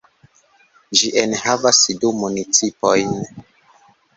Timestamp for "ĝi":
1.01-1.11